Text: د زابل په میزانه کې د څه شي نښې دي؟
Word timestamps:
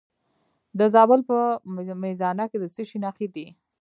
د 0.79 0.81
زابل 0.93 1.21
په 1.29 1.37
میزانه 2.03 2.45
کې 2.51 2.57
د 2.59 2.65
څه 2.73 2.81
شي 2.89 2.97
نښې 3.03 3.27
دي؟ 3.35 3.47